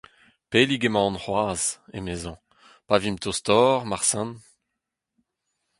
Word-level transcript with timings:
Pellik 0.49 0.83
emaon 0.87 1.15
c’hoazh, 1.23 1.67
emezañ. 1.97 2.37
Pa 2.87 2.95
vimp 3.01 3.19
tostoc’h, 3.23 3.83
marteze… 3.89 4.23